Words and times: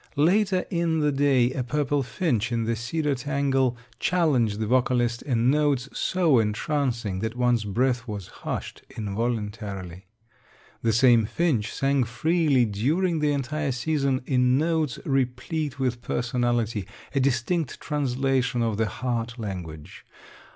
Later 0.17 0.65
in 0.71 1.01
the 1.01 1.11
day 1.11 1.53
a 1.53 1.63
purple 1.63 2.01
finch 2.01 2.51
in 2.51 2.63
the 2.63 2.75
cedar 2.75 3.13
tangle 3.13 3.77
challenged 3.99 4.59
the 4.59 4.65
vocalist 4.65 5.21
in 5.21 5.51
notes 5.51 5.89
so 5.93 6.39
entrancing 6.39 7.19
that 7.19 7.35
one's 7.37 7.65
breath 7.65 8.07
was 8.07 8.25
hushed 8.41 8.81
involuntarily. 8.97 10.07
The 10.81 10.91
same 10.91 11.25
finch 11.27 11.71
sang 11.71 12.03
freely 12.03 12.65
during 12.65 13.19
the 13.19 13.31
entire 13.31 13.71
season 13.71 14.21
in 14.25 14.57
notes 14.57 14.97
replete 15.05 15.77
with 15.77 16.01
personality, 16.01 16.87
a 17.13 17.19
distinct 17.19 17.79
translation 17.79 18.63
of 18.63 18.77
the 18.77 18.87
heart 18.87 19.37
language. 19.37 20.03